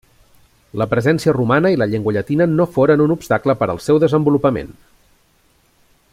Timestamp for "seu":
3.89-4.01